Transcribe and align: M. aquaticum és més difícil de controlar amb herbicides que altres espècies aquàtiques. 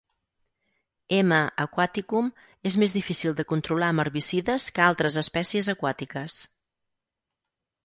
M. 1.17 1.35
aquaticum 1.65 2.31
és 2.71 2.77
més 2.85 2.95
difícil 2.97 3.37
de 3.41 3.45
controlar 3.53 3.91
amb 3.95 4.05
herbicides 4.05 4.67
que 4.79 4.87
altres 4.89 5.21
espècies 5.25 5.73
aquàtiques. 5.77 6.43